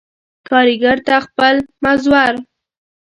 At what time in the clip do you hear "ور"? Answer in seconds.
2.11-2.33